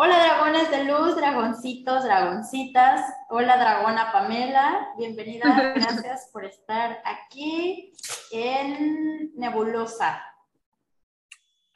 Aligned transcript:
Hola 0.00 0.16
dragones 0.16 0.70
de 0.70 0.84
luz, 0.84 1.16
dragoncitos, 1.16 2.04
dragoncitas. 2.04 3.00
Hola 3.30 3.56
dragona 3.56 4.12
Pamela, 4.12 4.94
bienvenida, 4.96 5.72
gracias 5.74 6.30
por 6.32 6.44
estar 6.44 7.00
aquí 7.04 7.92
en 8.30 9.32
Nebulosa. 9.34 10.27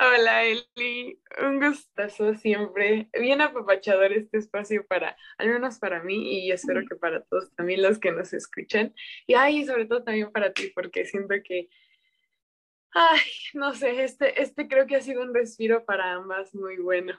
Hola 0.05 0.43
Eli, 0.43 1.23
un 1.41 1.61
gustazo 1.61 2.35
siempre. 2.35 3.09
Bien 3.13 3.41
apapachador 3.41 4.13
este 4.13 4.39
espacio 4.39 4.85
para, 4.85 5.17
al 5.39 5.49
menos 5.49 5.79
para 5.79 6.03
mí 6.03 6.41
y 6.41 6.51
espero 6.51 6.81
que 6.89 6.97
para 6.97 7.23
todos 7.23 7.55
también 7.55 7.83
los 7.83 8.01
que 8.01 8.11
nos 8.11 8.33
escuchan. 8.33 8.93
Y 9.29 9.35
ay, 9.35 9.65
sobre 9.65 9.87
todo 9.87 10.03
también 10.03 10.33
para 10.33 10.53
ti, 10.53 10.73
porque 10.75 11.05
siento 11.05 11.37
que 11.45 11.69
Ay, 12.95 13.21
no 13.55 13.75
sé, 13.75 14.03
este, 14.03 14.43
este 14.43 14.67
creo 14.67 14.89
que 14.89 14.97
ha 14.97 15.01
sido 15.01 15.23
un 15.23 15.33
respiro 15.33 15.85
para 15.85 16.15
ambas 16.15 16.53
muy 16.53 16.79
bueno. 16.79 17.19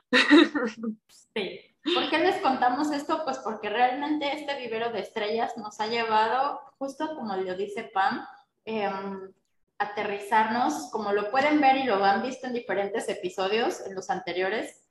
Sí. 1.36 1.62
¿Por 1.96 2.10
qué 2.10 2.20
les 2.20 2.36
contamos 2.42 2.92
esto? 2.92 3.24
Pues 3.24 3.40
porque 3.40 3.70
realmente 3.70 4.32
este 4.34 4.60
vivero 4.60 4.92
de 4.92 5.00
estrellas 5.00 5.58
nos 5.58 5.80
ha 5.80 5.88
llevado, 5.88 6.60
justo 6.78 7.16
como 7.16 7.36
lo 7.38 7.56
dice 7.56 7.90
Pam, 7.92 8.24
eh, 8.66 8.88
aterrizarnos, 9.78 10.90
como 10.92 11.12
lo 11.12 11.32
pueden 11.32 11.60
ver 11.62 11.78
y 11.78 11.84
lo 11.84 12.04
han 12.04 12.22
visto 12.22 12.48
en 12.48 12.54
diferentes 12.54 13.10
episodios, 13.10 13.82
en 13.86 13.96
los 13.96 14.10
anteriores, 14.10 14.84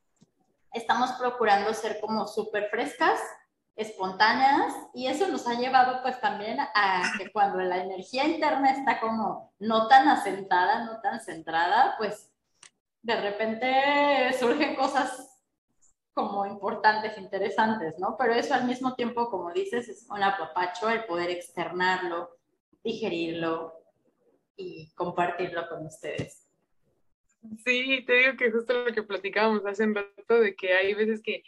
estamos 0.72 1.12
procurando 1.12 1.72
ser 1.74 2.00
como 2.00 2.26
súper 2.26 2.68
frescas, 2.70 3.20
espontáneas 3.74 4.74
y 4.92 5.06
eso 5.06 5.28
nos 5.28 5.46
ha 5.46 5.54
llevado 5.54 6.02
pues 6.02 6.20
también 6.20 6.58
a 6.60 7.02
que 7.18 7.32
cuando 7.32 7.58
la 7.60 7.78
energía 7.78 8.24
interna 8.26 8.70
está 8.70 9.00
como 9.00 9.54
no 9.58 9.88
tan 9.88 10.08
asentada, 10.08 10.84
no 10.84 11.00
tan 11.00 11.20
centrada, 11.20 11.94
pues 11.96 12.30
de 13.02 13.16
repente 13.16 14.36
surgen 14.38 14.76
cosas 14.76 15.28
como 16.14 16.44
importantes, 16.44 17.16
interesantes, 17.16 17.94
¿no? 17.98 18.16
Pero 18.18 18.34
eso 18.34 18.52
al 18.52 18.64
mismo 18.64 18.94
tiempo, 18.94 19.30
como 19.30 19.50
dices, 19.52 19.88
es 19.88 20.06
un 20.10 20.22
apapacho 20.22 20.90
el 20.90 21.04
poder 21.04 21.30
externarlo, 21.30 22.36
digerirlo 22.84 23.81
y 24.56 24.90
compartirlo 24.94 25.68
con 25.68 25.86
ustedes. 25.86 26.48
Sí, 27.64 28.04
te 28.06 28.12
digo 28.12 28.36
que 28.36 28.52
justo 28.52 28.84
lo 28.84 28.92
que 28.92 29.02
platicábamos 29.02 29.66
hace 29.66 29.84
un 29.84 29.94
rato 29.94 30.40
de 30.40 30.54
que 30.54 30.74
hay 30.74 30.94
veces 30.94 31.22
que 31.22 31.42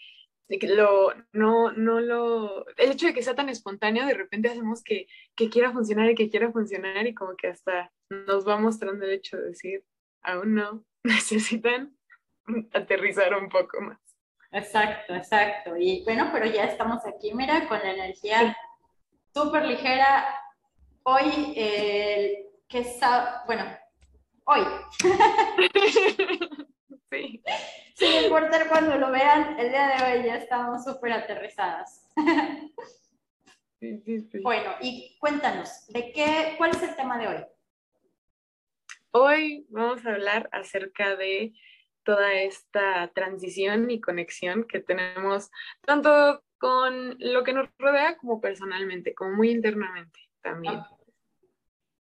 de 0.49 0.59
que 0.59 0.69
lo, 0.69 1.13
no, 1.33 1.73
no 1.73 2.01
lo, 2.01 2.67
el 2.77 2.91
hecho 2.93 3.07
de 3.07 3.15
que 3.15 3.23
sea 3.23 3.35
tan 3.35 3.49
espontáneo, 3.49 4.07
de 4.07 4.15
repente 4.15 4.49
hacemos 4.49 4.83
que, 4.83 5.07
que 5.35 5.49
quiera 5.49 5.73
funcionar 5.73 6.11
y 6.11 6.15
que 6.15 6.29
quiera 6.29 6.53
funcionar 6.53 7.07
y 7.07 7.15
como 7.15 7.35
que 7.37 7.49
hasta 7.49 7.91
nos 8.11 8.47
va 8.47 8.59
mostrando 8.59 9.05
el 9.05 9.13
hecho 9.13 9.39
de 9.39 9.49
decir, 9.49 9.85
aún 10.23 10.55
no, 10.55 10.85
necesitan 11.05 11.97
aterrizar 12.73 13.35
un 13.35 13.49
poco 13.49 13.81
más. 13.81 13.99
Exacto, 14.53 15.15
exacto. 15.15 15.77
Y 15.77 16.05
bueno, 16.05 16.31
pero 16.33 16.47
ya 16.47 16.65
estamos 16.65 17.05
aquí, 17.07 17.33
mira, 17.35 17.67
con 17.67 17.79
la 17.79 17.93
energía 17.93 18.57
súper 19.33 19.65
ligera. 19.65 20.27
Hoy, 21.03 21.55
eh, 21.57 22.51
que 22.75 22.85
bueno, 23.47 23.65
hoy. 24.47 24.63
sí. 27.09 27.41
Sin 27.95 28.25
importar 28.25 28.69
cuando 28.69 28.97
lo 28.97 29.13
vean, 29.13 29.61
el 29.61 29.69
día 29.69 29.87
de 29.87 30.03
hoy 30.03 30.27
ya 30.27 30.39
estamos 30.39 30.83
súper 30.83 31.13
aterrizadas. 31.13 32.11
Sí, 33.79 34.01
sí, 34.01 34.23
sí. 34.23 34.41
Bueno, 34.41 34.73
y 34.81 35.17
cuéntanos, 35.21 35.87
¿de 35.89 36.11
qué, 36.11 36.55
¿cuál 36.59 36.71
es 36.71 36.83
el 36.83 36.97
tema 36.97 37.17
de 37.17 37.29
hoy? 37.29 37.45
Hoy 39.13 39.67
vamos 39.69 40.05
a 40.05 40.11
hablar 40.11 40.49
acerca 40.51 41.15
de 41.15 41.53
toda 42.03 42.33
esta 42.33 43.07
transición 43.15 43.89
y 43.89 44.01
conexión 44.01 44.65
que 44.65 44.81
tenemos 44.81 45.53
tanto 45.83 46.43
con 46.59 47.15
lo 47.21 47.45
que 47.45 47.53
nos 47.53 47.69
rodea 47.79 48.17
como 48.17 48.41
personalmente, 48.41 49.15
como 49.15 49.37
muy 49.37 49.51
internamente 49.51 50.19
también. 50.43 50.83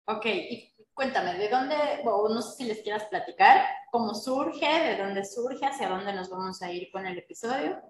Ok, 0.04 0.26
y 0.26 0.74
cuéntame, 0.94 1.38
¿de 1.38 1.48
dónde, 1.48 1.76
o 2.04 2.28
no 2.28 2.42
sé 2.42 2.56
si 2.56 2.64
les 2.64 2.82
quieras 2.82 3.04
platicar, 3.06 3.64
cómo 3.90 4.14
surge, 4.14 4.66
de 4.66 4.96
dónde 4.96 5.24
surge, 5.24 5.64
hacia 5.64 5.88
dónde 5.88 6.12
nos 6.12 6.28
vamos 6.28 6.60
a 6.62 6.72
ir 6.72 6.90
con 6.90 7.06
el 7.06 7.18
episodio? 7.18 7.80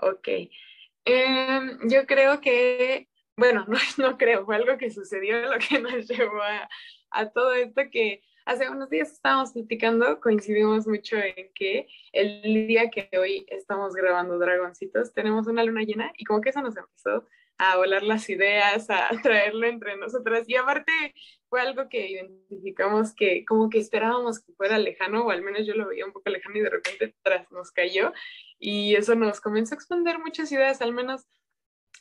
Ok, 0.00 0.28
em, 1.04 1.78
yo 1.88 2.06
creo 2.06 2.40
que, 2.40 3.08
bueno, 3.36 3.64
no, 3.68 3.78
no, 3.96 4.18
creo, 4.18 4.44
fue 4.44 4.56
algo 4.56 4.76
que 4.76 4.90
sucedió 4.90 5.40
lo 5.46 5.58
que 5.58 5.80
nos 5.80 6.06
llevó 6.08 6.42
a, 6.42 6.68
a 7.10 7.30
todo 7.30 7.54
esto 7.54 7.82
que 7.90 8.22
hace 8.44 8.68
unos 8.68 8.90
días 8.90 9.12
estábamos 9.12 9.52
platicando, 9.52 10.20
coincidimos 10.20 10.86
mucho 10.86 11.16
en 11.16 11.52
que 11.54 11.86
el 12.12 12.66
día 12.66 12.90
que 12.90 13.08
hoy 13.18 13.46
estamos 13.48 13.94
grabando 13.94 14.38
Dragoncitos 14.38 15.14
tenemos 15.14 15.46
una 15.46 15.64
luna 15.64 15.82
llena 15.82 16.12
y 16.18 16.24
como 16.24 16.40
que 16.40 16.50
eso 16.50 16.60
nos 16.60 16.76
empezó 16.76 17.26
a 17.70 17.76
volar 17.76 18.02
las 18.02 18.28
ideas, 18.28 18.90
a 18.90 19.08
traerlo 19.22 19.66
entre 19.66 19.96
nosotras. 19.96 20.48
Y 20.48 20.56
aparte 20.56 20.92
fue 21.48 21.60
algo 21.60 21.88
que 21.88 22.08
identificamos 22.08 23.14
que 23.14 23.44
como 23.44 23.70
que 23.70 23.78
esperábamos 23.78 24.40
que 24.40 24.52
fuera 24.54 24.78
lejano, 24.78 25.24
o 25.26 25.30
al 25.30 25.42
menos 25.42 25.66
yo 25.66 25.74
lo 25.74 25.88
veía 25.88 26.06
un 26.06 26.12
poco 26.12 26.30
lejano 26.30 26.56
y 26.56 26.60
de 26.60 26.70
repente 26.70 27.14
tras 27.22 27.50
nos 27.52 27.70
cayó. 27.70 28.12
Y 28.58 28.96
eso 28.96 29.14
nos 29.14 29.40
comenzó 29.40 29.74
a 29.74 29.76
expandir 29.76 30.18
muchas 30.18 30.50
ideas, 30.50 30.82
al 30.82 30.92
menos 30.92 31.26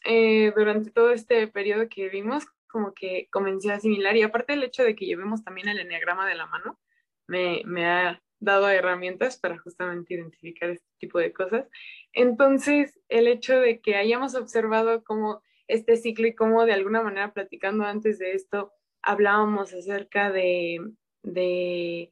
eh, 0.05 0.51
durante 0.55 0.91
todo 0.91 1.11
este 1.11 1.47
periodo 1.47 1.87
que 1.89 2.09
vimos, 2.09 2.45
como 2.67 2.93
que 2.93 3.27
comencé 3.31 3.71
a 3.71 3.75
asimilar. 3.75 4.15
Y 4.17 4.23
aparte 4.23 4.53
el 4.53 4.63
hecho 4.63 4.83
de 4.83 4.95
que 4.95 5.05
llevemos 5.05 5.43
también 5.43 5.67
el 5.69 5.79
enneagrama 5.79 6.27
de 6.27 6.35
la 6.35 6.47
mano, 6.47 6.79
me, 7.27 7.61
me 7.65 7.85
ha 7.85 8.21
dado 8.39 8.67
herramientas 8.69 9.39
para 9.39 9.59
justamente 9.59 10.15
identificar 10.15 10.71
este 10.71 10.87
tipo 10.99 11.19
de 11.19 11.31
cosas. 11.31 11.67
Entonces, 12.13 12.99
el 13.07 13.27
hecho 13.27 13.59
de 13.59 13.79
que 13.79 13.95
hayamos 13.95 14.35
observado 14.35 15.03
cómo 15.03 15.43
este 15.71 15.95
ciclo 15.95 16.27
y 16.27 16.35
cómo 16.35 16.65
de 16.65 16.73
alguna 16.73 17.01
manera 17.01 17.33
platicando 17.33 17.85
antes 17.85 18.19
de 18.19 18.33
esto 18.33 18.73
hablábamos 19.01 19.73
acerca 19.73 20.31
de, 20.31 20.79
de 21.23 22.11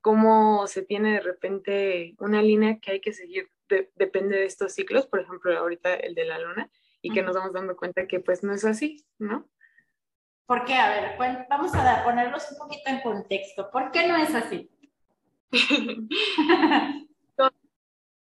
cómo 0.00 0.66
se 0.66 0.82
tiene 0.82 1.14
de 1.14 1.20
repente 1.20 2.14
una 2.18 2.40
línea 2.40 2.78
que 2.78 2.92
hay 2.92 3.00
que 3.00 3.12
seguir, 3.12 3.50
depende 3.96 4.36
de 4.36 4.46
estos 4.46 4.74
ciclos, 4.74 5.06
por 5.06 5.20
ejemplo, 5.20 5.56
ahorita 5.58 5.94
el 5.94 6.14
de 6.14 6.24
la 6.24 6.38
luna, 6.38 6.70
y 7.02 7.12
que 7.12 7.22
nos 7.22 7.34
vamos 7.34 7.52
dando 7.52 7.76
cuenta 7.76 8.06
que 8.06 8.20
pues 8.20 8.42
no 8.42 8.54
es 8.54 8.64
así, 8.64 9.04
¿no? 9.18 9.48
¿Por 10.46 10.64
qué? 10.64 10.74
A 10.74 10.90
ver, 10.90 11.46
vamos 11.48 11.74
a 11.74 12.04
ponerlos 12.04 12.50
un 12.52 12.58
poquito 12.58 12.90
en 12.90 13.00
contexto. 13.00 13.70
¿Por 13.70 13.90
qué 13.90 14.06
no 14.06 14.16
es 14.16 14.34
así? 14.34 14.70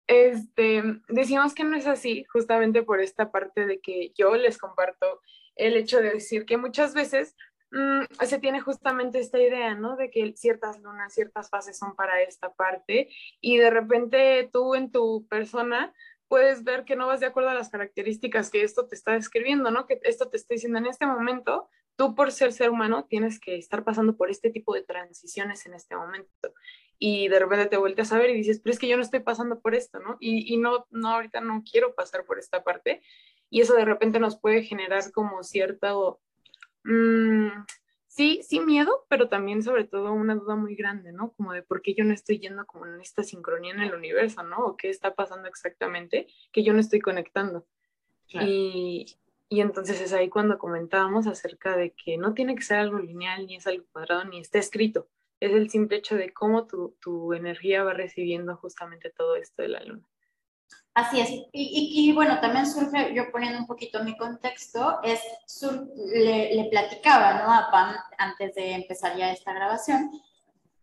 este, 0.08 0.82
decimos 1.08 1.54
que 1.54 1.64
no 1.64 1.76
es 1.76 1.86
así 1.86 2.24
justamente 2.32 2.82
por 2.82 3.00
esta 3.00 3.30
parte 3.30 3.66
de 3.66 3.78
que 3.80 4.12
yo 4.16 4.34
les 4.34 4.58
comparto 4.58 5.20
el 5.54 5.76
hecho 5.76 5.98
de 5.98 6.10
decir 6.10 6.46
que 6.46 6.56
muchas 6.56 6.94
veces 6.94 7.36
mmm, 7.70 8.04
se 8.24 8.38
tiene 8.38 8.60
justamente 8.60 9.18
esta 9.18 9.38
idea, 9.38 9.74
¿no? 9.74 9.96
De 9.96 10.10
que 10.10 10.32
ciertas 10.34 10.80
lunas, 10.80 11.12
ciertas 11.12 11.50
fases 11.50 11.78
son 11.78 11.94
para 11.94 12.22
esta 12.22 12.54
parte 12.54 13.10
y 13.42 13.58
de 13.58 13.70
repente 13.70 14.48
tú 14.50 14.74
en 14.74 14.90
tu 14.90 15.26
persona 15.28 15.92
puedes 16.26 16.64
ver 16.64 16.84
que 16.84 16.96
no 16.96 17.06
vas 17.06 17.20
de 17.20 17.26
acuerdo 17.26 17.50
a 17.50 17.54
las 17.54 17.68
características 17.68 18.50
que 18.50 18.62
esto 18.62 18.86
te 18.86 18.94
está 18.94 19.12
describiendo, 19.12 19.70
¿no? 19.70 19.86
Que 19.86 20.00
esto 20.04 20.30
te 20.30 20.38
está 20.38 20.54
diciendo 20.54 20.78
en 20.78 20.86
este 20.86 21.06
momento, 21.06 21.68
tú 21.96 22.14
por 22.14 22.32
ser 22.32 22.52
ser 22.52 22.70
humano 22.70 23.04
tienes 23.04 23.40
que 23.40 23.56
estar 23.56 23.84
pasando 23.84 24.16
por 24.16 24.30
este 24.30 24.50
tipo 24.50 24.72
de 24.74 24.84
transiciones 24.84 25.66
en 25.66 25.74
este 25.74 25.96
momento 25.96 26.54
y 26.98 27.28
de 27.28 27.38
repente 27.38 27.66
te 27.66 27.76
vuelves 27.76 28.12
a 28.12 28.18
ver 28.18 28.30
y 28.30 28.34
dices, 28.34 28.60
pero 28.60 28.72
es 28.72 28.78
que 28.78 28.88
yo 28.88 28.96
no 28.96 29.02
estoy 29.02 29.20
pasando 29.20 29.60
por 29.60 29.74
esto, 29.74 30.00
¿no? 30.00 30.16
Y, 30.20 30.52
y 30.52 30.56
no, 30.56 30.86
no, 30.90 31.10
ahorita 31.10 31.40
no 31.40 31.62
quiero 31.70 31.94
pasar 31.94 32.24
por 32.24 32.38
esta 32.38 32.64
parte. 32.64 33.02
Y 33.50 33.60
eso 33.60 33.74
de 33.74 33.84
repente 33.84 34.18
nos 34.18 34.38
puede 34.38 34.62
generar 34.62 35.10
como 35.12 35.42
cierto, 35.44 36.20
mmm, 36.82 37.48
sí, 38.08 38.40
sí 38.42 38.60
miedo, 38.60 39.06
pero 39.08 39.28
también 39.28 39.62
sobre 39.62 39.84
todo 39.84 40.12
una 40.12 40.34
duda 40.34 40.56
muy 40.56 40.74
grande, 40.74 41.12
¿no? 41.12 41.32
Como 41.32 41.52
de 41.52 41.62
por 41.62 41.82
qué 41.82 41.94
yo 41.94 42.04
no 42.04 42.12
estoy 42.12 42.40
yendo 42.40 42.66
como 42.66 42.86
en 42.86 43.00
esta 43.00 43.22
sincronía 43.22 43.72
en 43.72 43.80
el 43.80 43.94
universo, 43.94 44.42
¿no? 44.42 44.58
O 44.58 44.76
qué 44.76 44.90
está 44.90 45.14
pasando 45.14 45.48
exactamente 45.48 46.26
que 46.52 46.64
yo 46.64 46.72
no 46.72 46.80
estoy 46.80 47.00
conectando. 47.00 47.64
Claro. 48.28 48.46
Y, 48.50 49.06
y 49.48 49.60
entonces 49.60 50.00
es 50.00 50.12
ahí 50.12 50.28
cuando 50.28 50.58
comentábamos 50.58 51.28
acerca 51.28 51.76
de 51.76 51.92
que 51.92 52.18
no 52.18 52.34
tiene 52.34 52.56
que 52.56 52.62
ser 52.62 52.78
algo 52.78 52.98
lineal, 52.98 53.46
ni 53.46 53.56
es 53.56 53.66
algo 53.68 53.86
cuadrado, 53.92 54.24
ni 54.24 54.40
está 54.40 54.58
escrito 54.58 55.08
es 55.40 55.52
el 55.52 55.70
simple 55.70 55.98
hecho 55.98 56.16
de 56.16 56.32
cómo 56.32 56.66
tu, 56.66 56.96
tu, 57.00 57.32
energía 57.32 57.84
va 57.84 57.92
recibiendo 57.92 58.56
justamente 58.56 59.10
todo 59.10 59.36
esto 59.36 59.62
de 59.62 59.68
la 59.68 59.80
luna. 59.84 60.06
Así 60.94 61.20
es. 61.20 61.30
Y, 61.30 61.48
y, 61.52 62.12
bueno, 62.12 62.40
también 62.40 62.66
surge, 62.66 63.14
yo 63.14 63.30
poniendo 63.30 63.60
un 63.60 63.66
poquito 63.66 64.02
mi 64.02 64.16
contexto, 64.16 64.98
es, 65.04 65.20
sur, 65.46 65.86
le, 66.12 66.68
platicaba 66.70 67.34
¿no? 67.34 67.52
a 67.52 67.70
Pam 67.70 67.94
antes 68.18 68.54
de 68.56 68.72
empezar 68.72 69.16
ya 69.16 69.30
esta 69.30 69.52
grabación, 69.52 70.10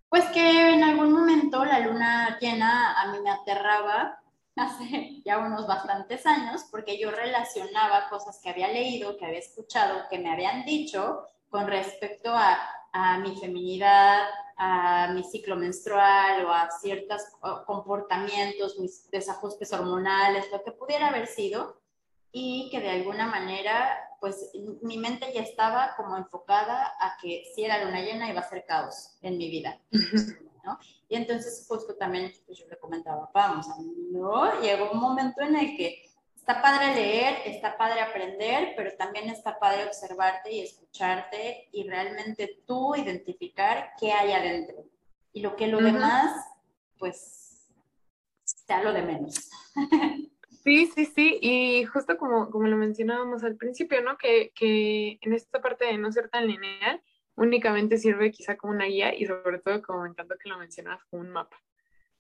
pues 0.07 0.24
que 0.28 0.74
en 0.74 0.84
algún 0.84 1.12
momento 1.12 1.25
momento 1.25 1.66
la 1.66 1.80
luna 1.80 2.38
llena 2.40 3.01
a 3.01 3.12
mí 3.12 3.19
me 3.19 3.30
aterraba 3.31 4.19
hace 4.56 5.22
ya 5.25 5.40
unos 5.40 5.68
bastantes 5.68 6.25
años 6.25 6.66
porque 6.72 6.98
yo 6.98 7.12
relacionaba 7.12 8.08
cosas 8.10 8.40
que 8.42 8.50
había 8.50 8.69
leído, 8.69 9.18
que 9.18 9.25
había 9.25 9.40
escuchado, 9.40 10.04
que 10.10 10.19
me 10.19 10.31
habían 10.31 10.66
dicho 10.66 11.24
con 11.50 11.68
respecto 11.68 12.31
a, 12.34 12.58
a 12.94 13.19
mi 13.19 13.36
feminidad, 13.36 14.24
a 14.57 15.12
mi 15.13 15.24
ciclo 15.24 15.56
menstrual 15.56 16.46
o 16.46 16.52
a 16.52 16.69
ciertos 16.72 17.22
comportamientos, 17.66 18.80
mis 18.80 19.10
desajustes 19.12 19.74
hormonales, 19.74 20.50
lo 20.52 20.63
que 20.63 20.72
pudiera 20.72 21.10
haber 21.10 21.28
sido, 21.28 21.81
y 22.31 22.69
que 22.69 22.81
de 22.81 22.90
alguna 22.90 23.28
manera, 23.28 23.98
pues 24.19 24.52
mi 24.81 24.98
mente 24.98 25.31
ya 25.34 25.42
estaba 25.42 25.96
como 25.96 26.18
enfocada 26.18 26.94
a 27.00 27.18
que 27.22 27.46
si 27.56 27.63
era 27.63 27.84
luna 27.86 28.02
llena 28.02 28.30
iba 28.30 28.42
a 28.42 28.50
ser 28.50 28.66
caos 28.66 29.18
en 29.22 29.38
mi 29.38 29.50
vida. 29.50 29.80
¿no? 30.66 30.78
Y 31.08 31.16
entonces 31.16 31.66
justo 31.68 31.96
también 31.96 32.34
pues, 32.46 32.58
yo 32.58 32.68
le 32.68 32.78
comentaba, 32.78 33.30
vamos, 33.34 33.68
¿no? 34.12 34.62
llegó 34.62 34.92
un 34.92 35.00
momento 35.00 35.42
en 35.42 35.56
el 35.56 35.78
que 35.78 36.01
está 36.48 36.62
padre 36.62 36.94
leer, 36.94 37.38
está 37.46 37.76
padre 37.76 38.02
aprender, 38.02 38.74
pero 38.78 38.96
también 38.96 39.30
está 39.30 39.58
padre 39.58 39.84
observarte 39.86 40.52
y 40.52 40.62
escucharte 40.62 41.70
y 41.72 41.90
realmente 41.90 42.62
tú 42.68 42.96
identificar 42.96 43.94
qué 44.00 44.12
hay 44.12 44.32
adentro. 44.32 44.86
Y 45.34 45.42
lo 45.42 45.56
que 45.56 45.66
lo 45.66 45.80
demás, 45.80 46.32
pues, 47.00 47.68
sea 48.44 48.84
lo 48.84 48.94
de 48.94 49.02
menos. 49.02 49.50
Sí, 50.64 50.88
sí, 50.96 51.06
sí, 51.06 51.38
y 51.44 51.86
justo 51.86 52.18
como, 52.18 52.50
como 52.50 52.66
lo 52.66 52.76
mencionábamos 52.76 53.44
al 53.44 53.56
principio, 53.56 54.02
¿no? 54.02 54.18
Que, 54.18 54.52
que 54.56 55.20
en 55.22 55.34
esta 55.34 55.62
parte 55.62 55.86
de 55.86 56.00
no 56.00 56.12
ser 56.12 56.28
tan 56.28 56.48
lineal, 56.48 57.04
únicamente 57.36 58.00
sirve 58.00 58.32
quizá 58.32 58.58
como 58.58 58.74
una 58.74 58.86
guía 58.86 59.14
y 59.14 59.28
sobre 59.28 59.60
todo, 59.60 59.84
como 59.84 60.02
me 60.02 60.10
encantó 60.10 60.34
que 60.42 60.50
lo 60.50 60.58
mencionabas, 60.58 61.04
como 61.06 61.22
un 61.22 61.30
mapa, 61.30 61.56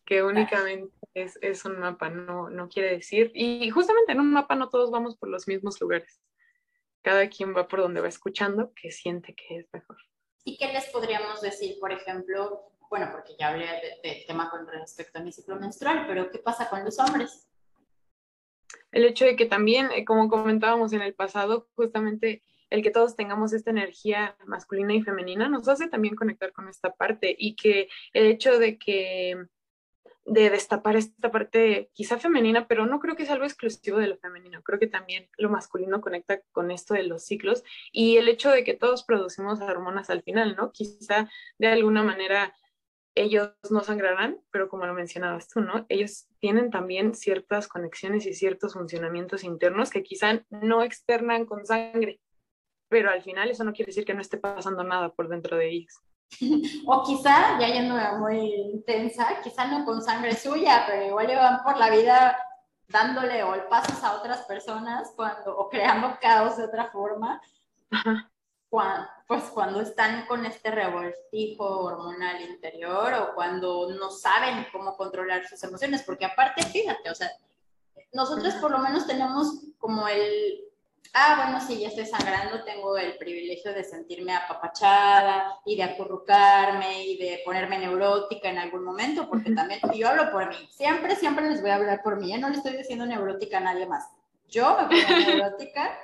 que 0.05 0.23
únicamente 0.23 0.93
es, 1.13 1.37
es, 1.41 1.65
un 1.65 1.79
mapa, 1.79 2.09
no, 2.09 2.49
no 2.49 2.69
quiere 2.69 2.91
decir, 2.91 3.31
y 3.33 3.69
justamente 3.69 4.11
en 4.11 4.19
un 4.19 4.31
mapa 4.31 4.55
no 4.55 4.69
todos 4.69 4.91
vamos 4.91 5.17
por 5.17 5.29
los 5.29 5.47
mismos 5.47 5.81
lugares, 5.81 6.21
cada 7.01 7.27
quien 7.29 7.55
va 7.55 7.67
por 7.67 7.81
donde 7.81 8.01
va 8.01 8.07
escuchando, 8.07 8.71
que 8.73 8.91
siente 8.91 9.33
que 9.33 9.57
es 9.57 9.67
mejor. 9.73 9.97
¿Y 10.43 10.57
qué 10.57 10.71
les 10.71 10.89
podríamos 10.89 11.41
decir, 11.41 11.77
por 11.79 11.91
ejemplo, 11.91 12.71
bueno, 12.89 13.09
porque 13.11 13.35
ya 13.37 13.49
hablé 13.49 13.65
del 14.03 14.25
tema 14.27 14.49
con 14.49 14.67
respecto 14.67 15.19
a 15.19 15.23
mi 15.23 15.31
ciclo 15.31 15.55
menstrual, 15.55 16.05
pero 16.07 16.29
¿qué 16.29 16.37
pasa 16.37 16.69
con 16.69 16.85
los 16.85 16.99
hombres? 16.99 17.47
El 18.91 19.05
hecho 19.05 19.25
de 19.25 19.35
que 19.35 19.45
también, 19.45 19.89
eh, 19.91 20.05
como 20.05 20.29
comentábamos 20.29 20.93
en 20.93 21.01
el 21.01 21.15
pasado, 21.15 21.67
justamente 21.75 22.43
el 22.69 22.81
que 22.81 22.91
todos 22.91 23.15
tengamos 23.15 23.53
esta 23.53 23.71
energía 23.71 24.37
masculina 24.45 24.93
y 24.93 25.01
femenina 25.01 25.49
nos 25.49 25.67
hace 25.67 25.87
también 25.87 26.15
conectar 26.15 26.51
con 26.51 26.67
esta 26.67 26.93
parte 26.93 27.35
y 27.37 27.55
que 27.55 27.87
el 28.13 28.25
hecho 28.27 28.57
de 28.59 28.77
que 28.77 29.47
de 30.25 30.49
destapar 30.49 30.95
esta 30.95 31.31
parte 31.31 31.91
quizá 31.93 32.17
femenina, 32.17 32.67
pero 32.67 32.87
no 32.87 32.99
creo 32.99 33.15
que 33.15 33.25
sea 33.25 33.35
algo 33.35 33.45
exclusivo 33.45 33.99
de 33.99 34.07
lo 34.07 34.17
femenino, 34.17 34.63
creo 34.63 34.79
que 34.79 34.87
también 34.87 35.29
lo 35.37 35.49
masculino 35.49 36.01
conecta 36.01 36.41
con 36.51 36.71
esto 36.71 36.95
de 36.95 37.03
los 37.03 37.23
ciclos 37.23 37.63
y 37.91 38.17
el 38.17 38.27
hecho 38.27 38.49
de 38.49 38.63
que 38.63 38.73
todos 38.73 39.03
producimos 39.03 39.61
hormonas 39.61 40.09
al 40.09 40.23
final, 40.23 40.55
¿no? 40.55 40.71
Quizá 40.71 41.29
de 41.59 41.67
alguna 41.67 42.01
manera 42.01 42.55
ellos 43.13 43.51
no 43.69 43.81
sangrarán, 43.81 44.41
pero 44.51 44.67
como 44.67 44.85
lo 44.85 44.93
mencionabas 44.93 45.47
tú, 45.47 45.61
¿no? 45.61 45.85
Ellos 45.89 46.27
tienen 46.39 46.69
también 46.69 47.13
ciertas 47.13 47.67
conexiones 47.67 48.25
y 48.25 48.33
ciertos 48.33 48.73
funcionamientos 48.73 49.43
internos 49.43 49.89
que 49.89 50.03
quizá 50.03 50.43
no 50.49 50.83
externan 50.83 51.45
con 51.45 51.65
sangre, 51.65 52.19
pero 52.89 53.09
al 53.11 53.21
final 53.21 53.49
eso 53.49 53.63
no 53.63 53.73
quiere 53.73 53.91
decir 53.91 54.05
que 54.05 54.13
no 54.13 54.21
esté 54.21 54.37
pasando 54.37 54.83
nada 54.83 55.13
por 55.13 55.29
dentro 55.29 55.55
de 55.55 55.69
ellos. 55.69 56.01
O 56.87 57.03
quizá, 57.03 57.59
ya 57.59 57.67
yendo 57.67 57.95
muy 58.17 58.53
intensa, 58.53 59.41
quizá 59.43 59.65
no 59.65 59.85
con 59.85 60.01
sangre 60.01 60.35
suya, 60.35 60.83
pero 60.87 61.05
igual 61.05 61.27
van 61.27 61.63
por 61.63 61.77
la 61.77 61.89
vida 61.89 62.37
dándole 62.87 63.43
o 63.43 63.69
pasos 63.69 64.03
a 64.03 64.13
otras 64.13 64.41
personas 64.41 65.11
cuando, 65.15 65.57
o 65.57 65.69
creando 65.69 66.17
caos 66.21 66.57
de 66.57 66.65
otra 66.65 66.91
forma, 66.91 67.41
cuando, 68.69 69.07
pues 69.27 69.43
cuando 69.45 69.81
están 69.81 70.25
con 70.27 70.45
este 70.45 70.69
revoltijo 70.69 71.63
hormonal 71.63 72.41
interior 72.41 73.13
o 73.13 73.33
cuando 73.33 73.89
no 73.91 74.11
saben 74.11 74.67
cómo 74.71 74.95
controlar 74.95 75.47
sus 75.47 75.63
emociones, 75.63 76.03
porque 76.03 76.25
aparte, 76.25 76.63
fíjate, 76.63 77.09
o 77.09 77.15
sea, 77.15 77.31
nosotros 78.13 78.53
por 78.55 78.71
lo 78.71 78.79
menos 78.79 79.07
tenemos 79.07 79.65
como 79.77 80.07
el, 80.07 80.64
ah, 81.13 81.43
bueno, 81.43 81.65
sí, 81.65 81.79
ya 81.79 81.87
estoy 81.87 82.05
sangrando, 82.05 82.63
tengo 82.63 82.97
el 82.97 83.17
privilegio 83.17 83.73
de 83.73 83.83
sentirme 83.83 84.33
apapachada 84.33 85.59
y 85.65 85.75
de 85.75 85.83
acurrucarme 85.83 87.05
y 87.05 87.17
de 87.17 87.41
ponerme 87.45 87.79
neurótica 87.79 88.49
en 88.49 88.57
algún 88.57 88.83
momento, 88.83 89.27
porque 89.29 89.51
también 89.51 89.79
yo 89.93 90.09
hablo 90.09 90.31
por 90.31 90.49
mí. 90.49 90.67
Siempre, 90.71 91.15
siempre 91.15 91.49
les 91.49 91.61
voy 91.61 91.71
a 91.71 91.75
hablar 91.75 92.01
por 92.03 92.19
mí. 92.19 92.29
Ya 92.29 92.37
no 92.37 92.49
le 92.49 92.57
estoy 92.57 92.77
diciendo 92.77 93.05
neurótica 93.05 93.57
a 93.57 93.61
nadie 93.61 93.85
más. 93.85 94.09
Yo 94.47 94.77
me 94.77 94.83
pongo 94.87 95.17
neurótica 95.27 95.97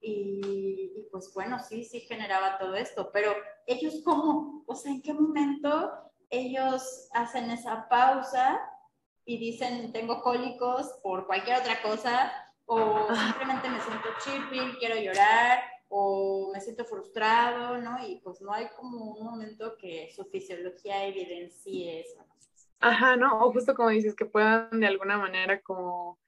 y, 0.00 0.92
y, 0.96 1.08
pues 1.10 1.32
bueno, 1.34 1.58
sí, 1.58 1.84
sí 1.84 2.00
generaba 2.00 2.58
todo 2.58 2.74
esto, 2.74 3.10
pero 3.12 3.34
ellos 3.66 4.00
cómo, 4.04 4.64
o 4.66 4.74
sea, 4.74 4.92
¿en 4.92 5.02
qué 5.02 5.12
momento 5.12 5.92
ellos 6.30 7.08
hacen 7.12 7.50
esa 7.50 7.88
pausa 7.88 8.60
y 9.24 9.38
dicen, 9.38 9.92
tengo 9.92 10.22
cólicos 10.22 10.98
por 11.02 11.26
cualquier 11.26 11.58
otra 11.58 11.82
cosa? 11.82 12.32
O 12.70 13.14
simplemente 13.14 13.68
me 13.70 13.80
siento 13.80 14.08
chipping, 14.22 14.78
quiero 14.78 14.96
llorar, 14.96 15.60
o 15.88 16.50
me 16.52 16.60
siento 16.60 16.84
frustrado, 16.84 17.78
¿no? 17.78 18.06
Y 18.06 18.20
pues 18.20 18.42
no 18.42 18.52
hay 18.52 18.68
como 18.76 19.14
un 19.14 19.24
momento 19.24 19.76
que 19.78 20.10
su 20.14 20.24
fisiología 20.26 21.06
evidencie 21.06 22.00
eso. 22.00 22.24
Ajá, 22.80 23.16
¿no? 23.16 23.40
O 23.40 23.52
justo 23.52 23.74
como 23.74 23.88
dices, 23.88 24.14
que 24.14 24.26
puedan 24.26 24.80
de 24.80 24.86
alguna 24.86 25.16
manera 25.16 25.60
como 25.62 26.18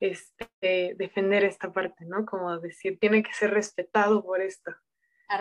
este, 0.00 0.94
defender 0.96 1.44
esta 1.44 1.72
parte, 1.72 2.04
¿no? 2.04 2.26
Como 2.26 2.58
decir, 2.58 2.98
tiene 2.98 3.22
que 3.22 3.32
ser 3.32 3.52
respetado 3.52 4.22
por 4.24 4.40
esto. 4.40 4.72